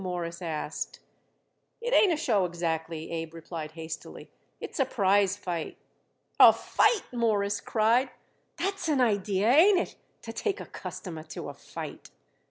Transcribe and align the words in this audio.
Morris 0.01 0.41
asked. 0.41 0.99
"It 1.79 1.93
ain't 1.93 2.11
a 2.11 2.17
show 2.17 2.45
exactly," 2.45 3.11
Abe 3.11 3.35
replied 3.35 3.73
hastily; 3.73 4.31
"it's 4.59 4.79
a 4.79 4.85
prize 4.85 5.37
fight." 5.37 5.77
"A 6.39 6.51
fight!" 6.51 7.03
Morris 7.13 7.61
cried. 7.61 8.09
"That's 8.57 8.87
an 8.89 8.99
idea, 8.99 9.47
ain't 9.51 9.77
it? 9.77 9.95
to 10.23 10.33
take 10.33 10.59
a 10.59 10.65
customer 10.65 11.21
to 11.25 11.49
a 11.49 11.53
fight." 11.53 12.09